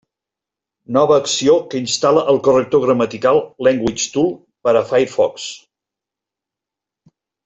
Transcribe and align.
Nova 0.95 1.17
acció 1.23 1.57
que 1.73 1.81
instal·la 1.87 2.23
el 2.33 2.39
corrector 2.47 2.81
gramatical 2.87 3.41
LanguageTool 3.67 4.31
per 4.69 4.73
al 4.77 4.81
Firefox. 4.93 5.45